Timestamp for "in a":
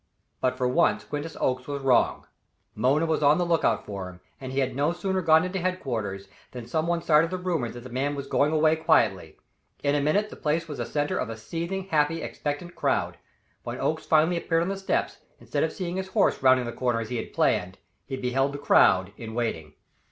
9.83-10.01